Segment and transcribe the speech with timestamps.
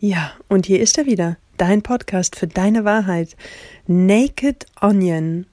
[0.00, 3.36] Ja, und hier ist er wieder, dein Podcast für deine Wahrheit.
[3.88, 5.46] Naked Onion.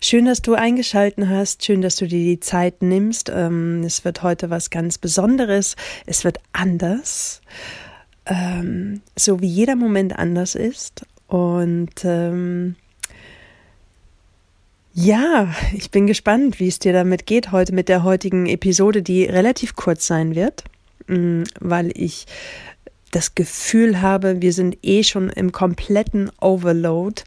[0.00, 1.64] Schön, dass du eingeschalten hast.
[1.64, 3.30] Schön, dass du dir die Zeit nimmst.
[3.32, 5.76] Ähm, es wird heute was ganz Besonderes.
[6.04, 7.42] Es wird anders.
[8.26, 11.06] Ähm, so wie jeder Moment anders ist.
[11.28, 12.74] Und ähm,
[14.94, 19.26] ja, ich bin gespannt, wie es dir damit geht heute mit der heutigen Episode, die
[19.26, 20.64] relativ kurz sein wird,
[21.06, 22.26] mm, weil ich
[23.12, 27.22] das Gefühl habe, wir sind eh schon im kompletten Overload.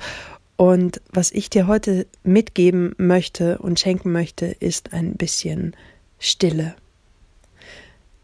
[0.58, 5.76] Und was ich dir heute mitgeben möchte und schenken möchte, ist ein bisschen
[6.20, 6.76] Stille.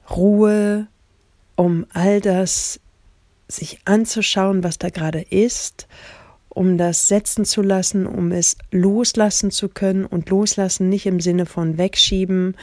[0.10, 0.88] Ruhe,
[1.56, 2.80] um all das
[3.48, 5.88] sich anzuschauen, was da gerade ist,
[6.50, 11.46] um das setzen zu lassen, um es loslassen zu können und loslassen nicht im Sinne
[11.46, 12.58] von wegschieben,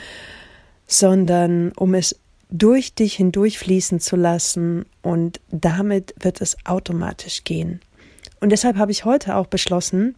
[0.86, 2.18] sondern um es
[2.50, 7.80] durch dich hindurch fließen zu lassen und damit wird es automatisch gehen.
[8.40, 10.14] Und deshalb habe ich heute auch beschlossen,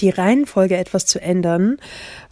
[0.00, 1.78] die Reihenfolge etwas zu ändern,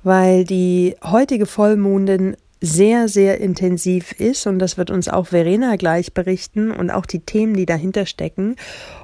[0.03, 6.15] weil die heutige Vollmondin sehr, sehr intensiv ist und das wird uns auch Verena gleich
[6.15, 8.57] berichten und auch die Themen, die dahinter stecken.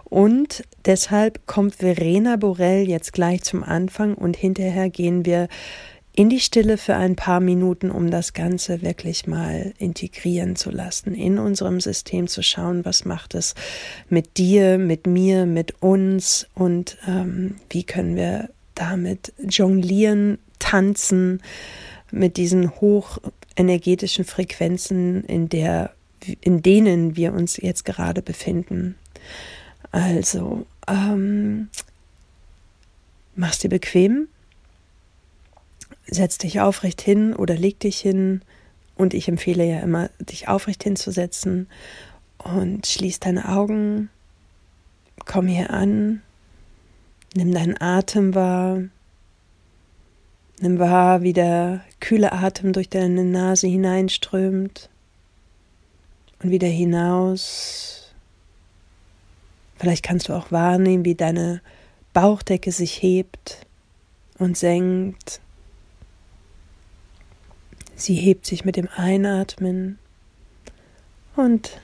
[0.05, 5.49] Und deshalb kommt Verena Borell jetzt gleich zum Anfang und hinterher gehen wir
[6.15, 11.15] in die Stille für ein paar Minuten, um das Ganze wirklich mal integrieren zu lassen,
[11.15, 13.55] in unserem System zu schauen, was macht es
[14.11, 21.43] mit dir, mit mir, mit uns und ähm, wie können wir damit jonglieren, tanzen
[22.11, 25.93] mit diesen hochenergetischen Frequenzen, in der,
[26.41, 28.97] in denen wir uns jetzt gerade befinden.
[29.93, 31.69] Also, ähm,
[33.35, 34.29] mach's dir bequem,
[36.07, 38.43] setz dich aufrecht hin oder leg dich hin.
[38.97, 41.69] Und ich empfehle ja immer, dich aufrecht hinzusetzen
[42.39, 44.11] und schließ deine Augen.
[45.25, 46.23] Komm hier an.
[47.35, 48.83] Nimm deinen Atem wahr.
[50.61, 54.91] Nimm wahr, wie der kühle Atem durch deine Nase hineinströmt
[56.43, 58.13] und wieder hinaus.
[59.79, 61.61] Vielleicht kannst du auch wahrnehmen, wie deine
[62.13, 63.67] Bauchdecke sich hebt
[64.39, 65.41] und senkt
[68.03, 69.97] Sie hebt sich mit dem Einatmen
[71.37, 71.81] und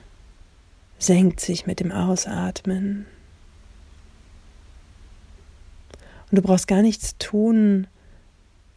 [0.97, 3.05] senkt sich mit dem Ausatmen.
[6.29, 7.87] Und du brauchst gar nichts tun,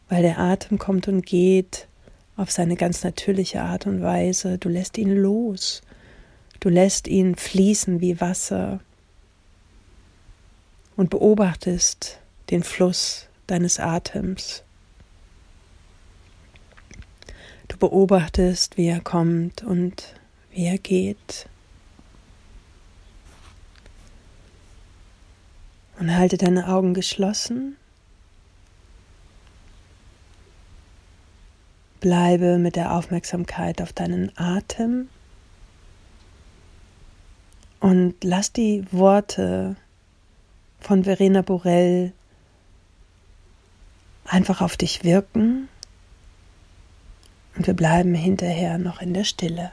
[0.09, 1.89] weil der Atem kommt und geht
[2.37, 4.57] auf seine ganz natürliche Art und Weise.
[4.59, 5.83] Du lässt ihn los.
[6.61, 8.79] Du lässt ihn fließen wie Wasser
[10.95, 12.21] und beobachtest
[12.51, 14.63] den Fluss deines Atems.
[17.73, 20.15] Du beobachtest, wie er kommt und
[20.51, 21.49] wie er geht.
[25.99, 27.79] Und halte deine Augen geschlossen.
[32.01, 35.09] Bleibe mit der Aufmerksamkeit auf deinen Atem
[37.81, 39.77] und lass die Worte
[40.79, 42.13] von Verena Borell
[44.27, 45.69] einfach auf dich wirken
[47.57, 49.73] und wir bleiben hinterher noch in der Stille.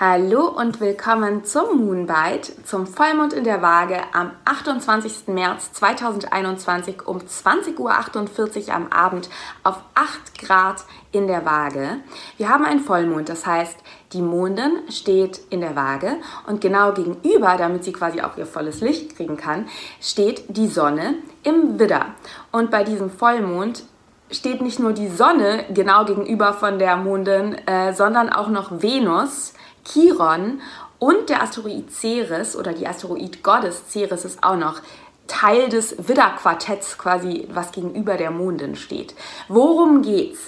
[0.00, 5.28] Hallo und willkommen zum Moonbite, zum Vollmond in der Waage am 28.
[5.28, 9.28] März 2021 um 20.48 Uhr am Abend
[9.62, 10.82] auf 8 Grad
[11.12, 11.98] in der Waage.
[12.36, 13.76] Wir haben einen Vollmond, das heißt,
[14.12, 16.16] die Mondin steht in der Waage
[16.48, 19.68] und genau gegenüber, damit sie quasi auch ihr volles Licht kriegen kann,
[20.00, 22.06] steht die Sonne im Widder.
[22.50, 23.84] Und bei diesem Vollmond
[24.32, 29.54] steht nicht nur die Sonne genau gegenüber von der Mondin, äh, sondern auch noch Venus,
[29.84, 30.60] Chiron
[30.98, 34.80] und der Asteroid Ceres oder die Asteroid-Gottes Ceres ist auch noch
[35.26, 39.14] Teil des Widder-Quartetts, quasi was gegenüber der Mondin steht.
[39.48, 40.40] Worum geht's?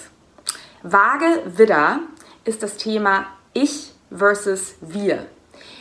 [0.83, 1.99] Waage Widder
[2.43, 5.25] ist das Thema Ich versus Wir.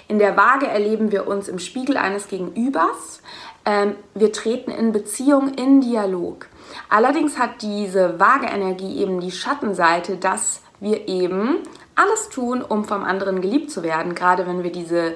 [0.09, 3.21] In der Waage erleben wir uns im Spiegel eines Gegenübers.
[3.65, 6.47] Ähm, wir treten in Beziehung, in Dialog.
[6.89, 11.59] Allerdings hat diese Waage-Energie eben die Schattenseite, dass wir eben
[11.95, 14.15] alles tun, um vom anderen geliebt zu werden.
[14.15, 15.15] Gerade wenn wir diese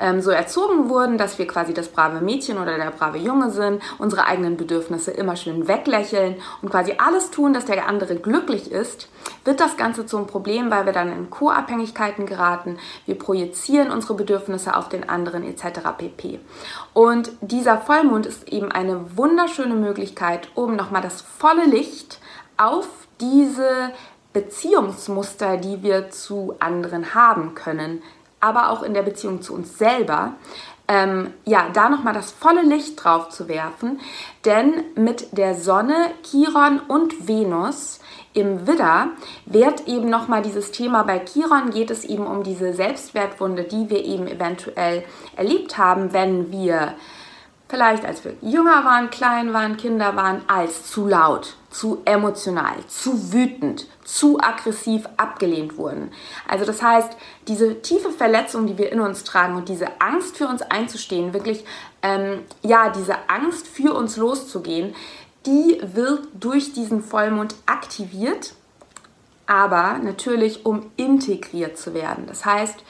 [0.00, 3.82] ähm, so erzogen wurden, dass wir quasi das brave Mädchen oder der brave Junge sind,
[3.98, 9.08] unsere eigenen Bedürfnisse immer schön weglächeln und quasi alles tun, dass der andere glücklich ist,
[9.44, 12.78] wird das Ganze zum Problem, weil wir dann in Co-Abhängigkeiten geraten.
[13.06, 15.80] Wir projizieren unsere Bedürfnisse auf den anderen etc.
[15.96, 16.40] pp.
[16.94, 22.20] Und dieser Vollmond ist eben eine wunderschöne Möglichkeit, um nochmal das volle Licht
[22.56, 22.88] auf
[23.20, 23.92] diese
[24.32, 28.02] Beziehungsmuster, die wir zu anderen haben können,
[28.40, 30.34] aber auch in der Beziehung zu uns selber,
[30.90, 34.00] ähm, ja, da nochmal das volle Licht drauf zu werfen.
[34.44, 35.94] Denn mit der Sonne,
[36.24, 38.00] Chiron und Venus
[38.32, 39.10] im Widder
[39.46, 44.04] wird eben nochmal dieses Thema, bei Chiron geht es eben um diese Selbstwertwunde, die wir
[44.04, 45.04] eben eventuell
[45.36, 46.94] erlebt haben, wenn wir
[47.70, 53.32] vielleicht als wir jünger waren, klein waren, Kinder waren, als zu laut, zu emotional, zu
[53.32, 56.10] wütend, zu aggressiv abgelehnt wurden.
[56.48, 57.16] Also das heißt,
[57.48, 61.64] diese tiefe Verletzung, die wir in uns tragen und diese Angst für uns einzustehen, wirklich,
[62.02, 64.94] ähm, ja, diese Angst für uns loszugehen,
[65.46, 68.54] die wird durch diesen Vollmond aktiviert,
[69.46, 72.26] aber natürlich um integriert zu werden.
[72.26, 72.84] Das heißt,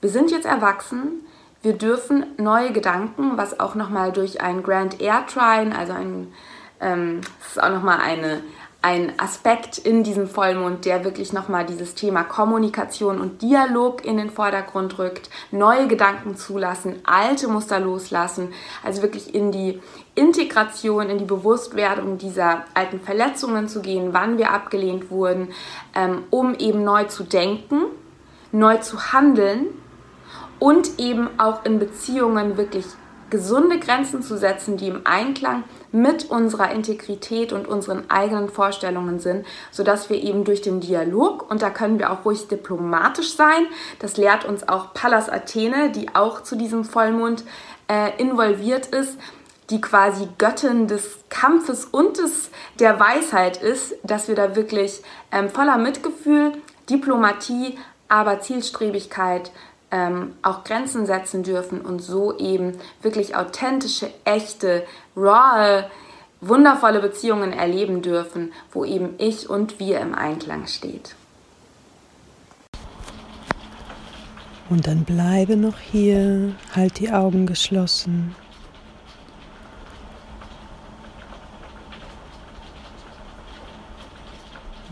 [0.00, 1.26] wir sind jetzt erwachsen,
[1.62, 6.32] wir dürfen neue Gedanken, was auch nochmal durch ein Grand Air Trine, also ein,
[6.80, 8.42] ähm, das ist auch nochmal eine,
[8.82, 14.28] ein Aspekt in diesem Vollmond, der wirklich nochmal dieses Thema Kommunikation und Dialog in den
[14.28, 19.80] Vordergrund rückt, neue Gedanken zulassen, alte Muster loslassen, also wirklich in die
[20.16, 25.50] Integration, in die Bewusstwerdung dieser alten Verletzungen zu gehen, wann wir abgelehnt wurden,
[25.94, 27.82] ähm, um eben neu zu denken,
[28.50, 29.66] neu zu handeln
[30.62, 32.84] und eben auch in Beziehungen wirklich
[33.30, 39.44] gesunde Grenzen zu setzen, die im Einklang mit unserer Integrität und unseren eigenen Vorstellungen sind,
[39.72, 43.66] sodass wir eben durch den Dialog, und da können wir auch ruhig diplomatisch sein,
[43.98, 47.42] das lehrt uns auch Pallas Athene, die auch zu diesem Vollmond
[47.88, 49.18] äh, involviert ist,
[49.70, 55.50] die quasi Göttin des Kampfes und des, der Weisheit ist, dass wir da wirklich ähm,
[55.50, 56.52] voller Mitgefühl,
[56.88, 59.50] Diplomatie, aber Zielstrebigkeit
[59.92, 64.84] ähm, auch Grenzen setzen dürfen und so eben wirklich authentische, echte,
[65.16, 65.84] raw,
[66.40, 71.14] wundervolle Beziehungen erleben dürfen, wo eben ich und wir im Einklang steht.
[74.70, 78.34] Und dann bleibe noch hier, halt die Augen geschlossen.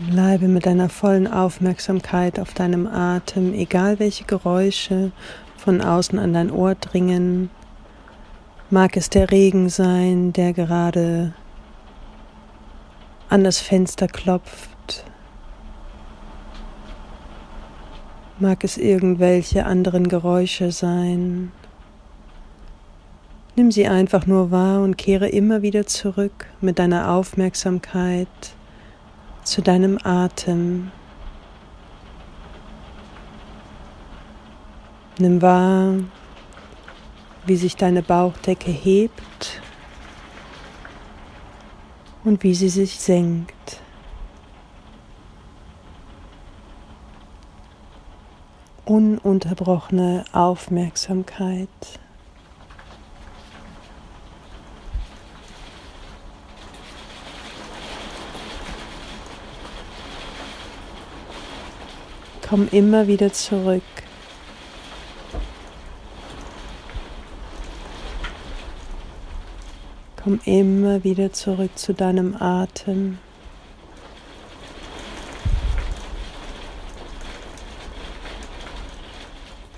[0.09, 5.11] Bleibe mit deiner vollen Aufmerksamkeit auf deinem Atem, egal welche Geräusche
[5.57, 7.51] von außen an dein Ohr dringen.
[8.71, 11.33] Mag es der Regen sein, der gerade
[13.29, 15.05] an das Fenster klopft.
[18.39, 21.51] Mag es irgendwelche anderen Geräusche sein.
[23.55, 28.55] Nimm sie einfach nur wahr und kehre immer wieder zurück mit deiner Aufmerksamkeit
[29.43, 30.91] zu deinem Atem.
[35.17, 35.95] Nimm wahr,
[37.45, 39.61] wie sich deine Bauchdecke hebt
[42.23, 43.81] und wie sie sich senkt.
[48.85, 51.69] Ununterbrochene Aufmerksamkeit.
[62.51, 63.81] Komm immer wieder zurück.
[70.21, 73.19] Komm immer wieder zurück zu deinem Atem.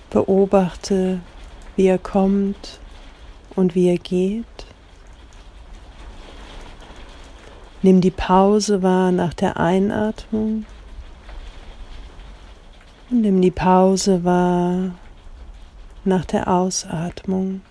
[0.09, 1.19] Beobachte,
[1.75, 2.79] wie er kommt
[3.55, 4.45] und wie er geht.
[7.83, 10.65] Nimm die Pause wahr nach der Einatmung
[13.21, 14.95] nimm die Pause wahr
[16.03, 17.61] nach der Ausatmung.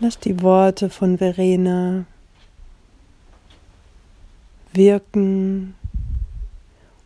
[0.00, 2.04] Lass die Worte von Verena
[4.72, 5.74] wirken,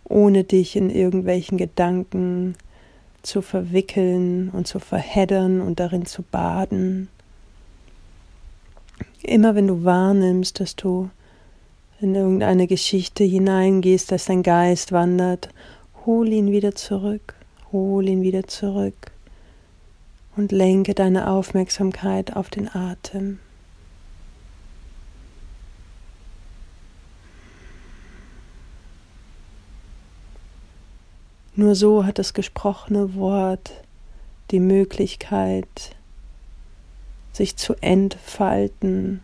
[0.05, 2.55] ohne dich in irgendwelchen Gedanken
[3.23, 7.09] zu verwickeln und zu verheddern und darin zu baden.
[9.27, 11.11] Immer wenn du wahrnimmst, dass du
[12.01, 15.49] in irgendeine Geschichte hineingehst, dass dein Geist wandert,
[16.05, 17.35] hol ihn wieder zurück,
[17.73, 19.11] hol ihn wieder zurück
[20.37, 23.41] und lenke deine Aufmerksamkeit auf den Atem.
[31.57, 33.73] Nur so hat das gesprochene Wort
[34.53, 35.97] die Möglichkeit,
[37.37, 39.21] sich zu entfalten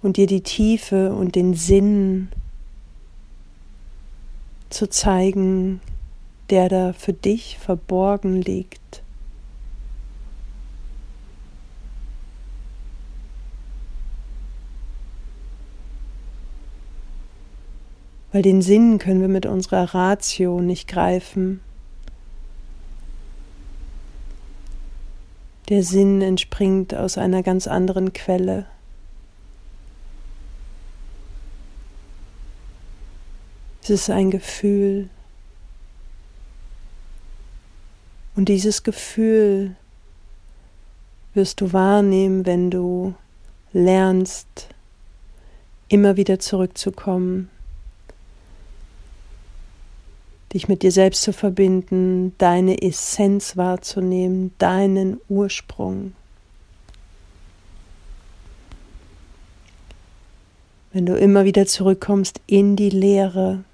[0.00, 2.28] und dir die Tiefe und den Sinn
[4.70, 5.80] zu zeigen,
[6.50, 9.02] der da für dich verborgen liegt.
[18.30, 21.60] Weil den Sinn können wir mit unserer Ratio nicht greifen.
[25.68, 28.66] Der Sinn entspringt aus einer ganz anderen Quelle.
[33.82, 35.08] Es ist ein Gefühl.
[38.36, 39.74] Und dieses Gefühl
[41.34, 43.14] wirst du wahrnehmen, wenn du
[43.72, 44.68] lernst,
[45.88, 47.50] immer wieder zurückzukommen,
[50.52, 56.12] dich mit dir selbst zu verbinden, deine Essenz wahrzunehmen, deinen Ursprung.
[60.92, 63.64] Wenn du immer wieder zurückkommst in die Leere,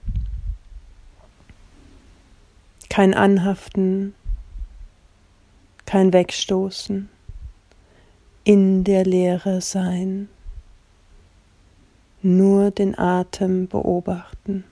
[2.89, 4.15] kein Anhaften,
[5.87, 7.09] kein Wegstoßen
[8.45, 10.29] in der Leere sein,
[12.23, 14.65] nur den Atem beobachten.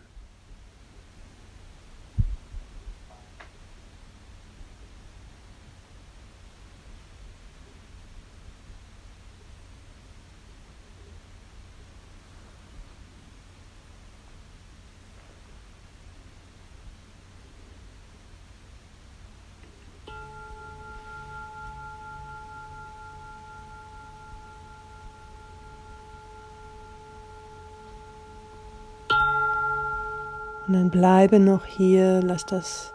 [30.71, 32.95] Und dann bleibe noch hier, lass das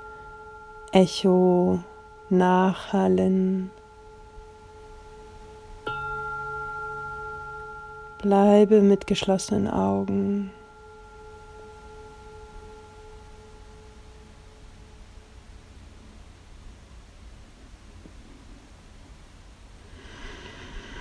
[0.94, 1.84] Echo
[2.30, 3.70] nachhallen.
[8.22, 10.52] Bleibe mit geschlossenen Augen.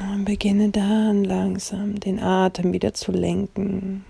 [0.00, 4.04] Und beginne dann langsam den Atem wieder zu lenken.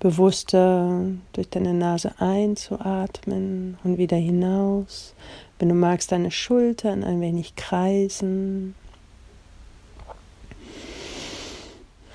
[0.00, 5.14] Bewusster durch deine Nase einzuatmen und wieder hinaus.
[5.58, 8.74] Wenn du magst, deine Schultern ein wenig kreisen.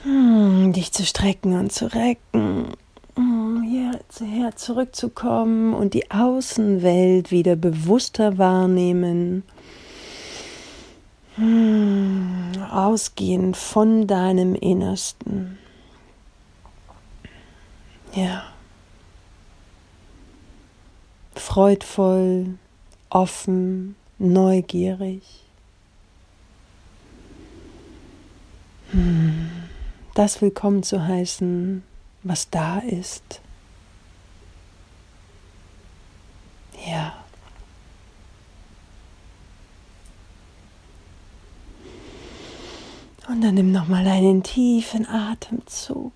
[0.01, 2.73] Hm, dich zu strecken und zu recken.
[3.15, 9.43] Hm, hierher zurückzukommen und die Außenwelt wieder bewusster wahrnehmen.
[11.35, 15.57] Hm, ausgehend von deinem Innersten.
[18.15, 18.43] Ja.
[21.36, 22.57] Freudvoll,
[23.10, 25.43] offen, neugierig.
[28.91, 29.50] Hm.
[30.13, 31.84] Das willkommen zu heißen,
[32.24, 33.41] was da ist.
[36.88, 37.17] Ja.
[43.27, 46.13] Und dann nimm nochmal einen tiefen Atemzug.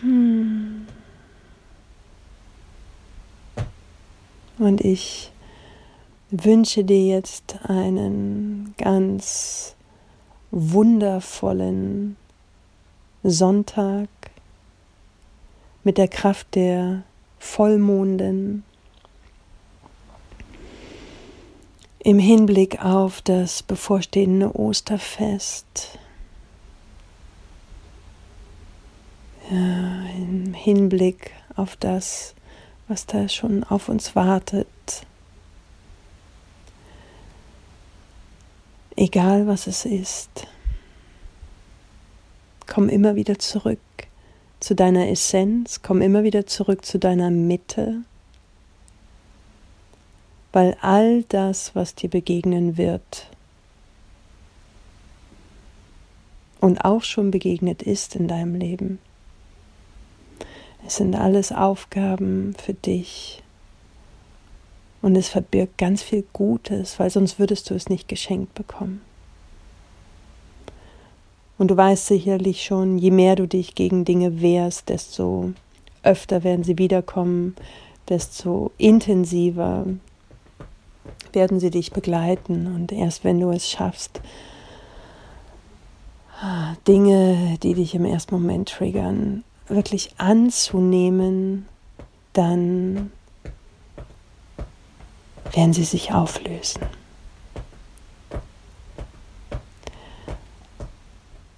[0.00, 0.75] Hm.
[4.58, 5.32] Und ich
[6.30, 9.76] wünsche dir jetzt einen ganz
[10.50, 12.16] wundervollen
[13.22, 14.08] Sonntag
[15.84, 17.02] mit der Kraft der
[17.38, 18.64] Vollmonden
[22.06, 25.98] im Hinblick auf das bevorstehende Osterfest.
[29.50, 32.34] Ja, Im Hinblick auf das
[32.88, 34.66] was da schon auf uns wartet.
[38.96, 40.46] Egal was es ist,
[42.66, 43.78] komm immer wieder zurück
[44.60, 48.02] zu deiner Essenz, komm immer wieder zurück zu deiner Mitte,
[50.52, 53.28] weil all das, was dir begegnen wird
[56.60, 58.98] und auch schon begegnet ist in deinem Leben,
[60.86, 63.42] es sind alles Aufgaben für dich.
[65.02, 69.00] Und es verbirgt ganz viel Gutes, weil sonst würdest du es nicht geschenkt bekommen.
[71.58, 75.52] Und du weißt sicherlich schon, je mehr du dich gegen Dinge wehrst, desto
[76.02, 77.56] öfter werden sie wiederkommen,
[78.08, 79.86] desto intensiver
[81.32, 82.66] werden sie dich begleiten.
[82.74, 84.20] Und erst wenn du es schaffst,
[86.86, 91.66] Dinge, die dich im ersten Moment triggern, wirklich anzunehmen,
[92.32, 93.10] dann
[95.52, 96.82] werden sie sich auflösen.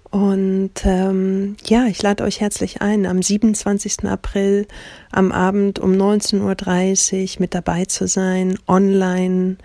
[0.09, 4.05] Und ähm, ja, ich lade euch herzlich ein, am 27.
[4.05, 4.67] April
[5.11, 8.59] am Abend um 19.30 Uhr mit dabei zu sein.
[8.67, 9.57] Online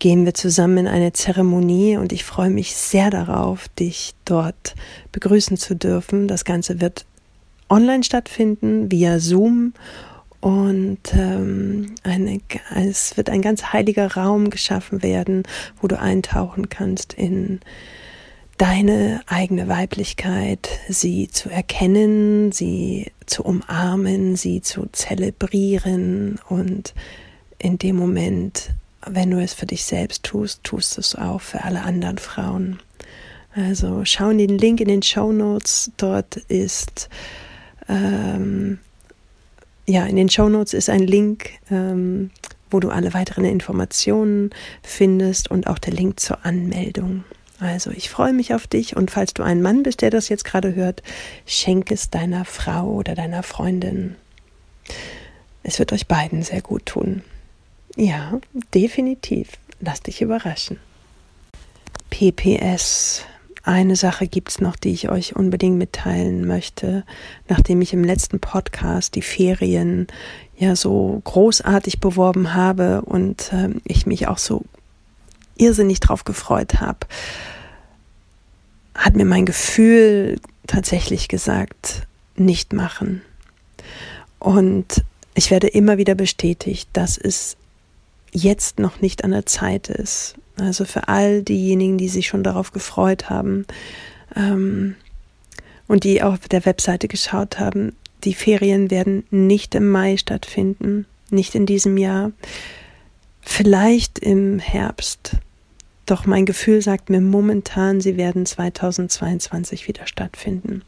[0.00, 4.74] gehen wir zusammen in eine Zeremonie und ich freue mich sehr darauf, dich dort
[5.12, 6.26] begrüßen zu dürfen.
[6.26, 7.06] Das Ganze wird
[7.68, 9.74] online stattfinden, via Zoom
[10.40, 12.40] und ähm, eine,
[12.74, 15.44] es wird ein ganz heiliger Raum geschaffen werden,
[15.80, 17.60] wo du eintauchen kannst in
[18.56, 26.94] deine eigene Weiblichkeit, sie zu erkennen, sie zu umarmen, sie zu zelebrieren und
[27.58, 28.70] in dem Moment,
[29.06, 32.80] wenn du es für dich selbst tust, tust es auch für alle anderen Frauen.
[33.54, 37.08] Also schau in den Link in den Show Notes, dort ist
[37.88, 38.78] ähm,
[39.86, 42.30] ja, in den Show Notes ist ein Link, ähm,
[42.70, 44.50] wo du alle weiteren Informationen
[44.82, 47.24] findest und auch der Link zur Anmeldung.
[47.58, 50.44] Also ich freue mich auf dich und falls du ein Mann bist, der das jetzt
[50.44, 51.02] gerade hört,
[51.44, 54.14] schenk es deiner Frau oder deiner Freundin.
[55.62, 57.22] Es wird euch beiden sehr gut tun.
[57.96, 58.40] Ja,
[58.72, 59.52] definitiv.
[59.80, 60.78] Lass dich überraschen.
[62.10, 63.24] PPS
[63.62, 67.04] eine Sache gibt es noch, die ich euch unbedingt mitteilen möchte,
[67.48, 70.06] nachdem ich im letzten Podcast die Ferien
[70.56, 74.64] ja so großartig beworben habe und äh, ich mich auch so
[75.56, 77.00] irrsinnig drauf gefreut habe,
[78.94, 83.20] hat mir mein Gefühl tatsächlich gesagt, nicht machen.
[84.38, 87.56] Und ich werde immer wieder bestätigt, dass es
[88.32, 90.34] jetzt noch nicht an der Zeit ist.
[90.58, 93.66] Also für all diejenigen, die sich schon darauf gefreut haben
[94.36, 94.96] ähm,
[95.88, 101.06] und die auch auf der Webseite geschaut haben, die Ferien werden nicht im Mai stattfinden,
[101.30, 102.32] nicht in diesem Jahr,
[103.40, 105.36] vielleicht im Herbst.
[106.04, 110.82] Doch mein Gefühl sagt mir momentan, sie werden 2022 wieder stattfinden.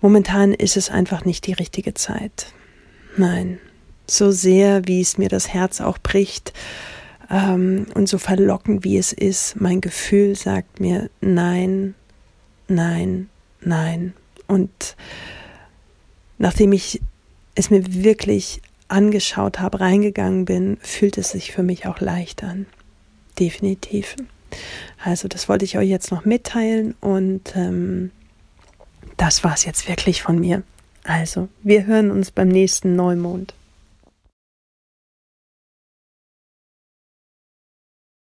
[0.00, 2.52] Momentan ist es einfach nicht die richtige Zeit.
[3.16, 3.58] Nein,
[4.12, 6.52] so sehr, wie es mir das Herz auch bricht
[7.30, 11.94] ähm, und so verlockend, wie es ist, mein Gefühl sagt mir nein,
[12.68, 13.28] nein,
[13.60, 14.12] nein.
[14.46, 14.96] Und
[16.38, 17.00] nachdem ich
[17.54, 22.66] es mir wirklich angeschaut habe, reingegangen bin, fühlt es sich für mich auch leicht an.
[23.38, 24.16] Definitiv.
[25.02, 28.10] Also das wollte ich euch jetzt noch mitteilen und ähm,
[29.16, 30.62] das war es jetzt wirklich von mir.
[31.04, 33.54] Also, wir hören uns beim nächsten Neumond.